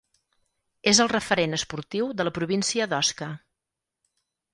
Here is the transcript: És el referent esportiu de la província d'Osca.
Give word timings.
És 0.91 1.01
el 1.03 1.09
referent 1.11 1.53
esportiu 1.57 2.07
de 2.21 2.25
la 2.27 2.33
província 2.39 2.87
d'Osca. 2.95 3.29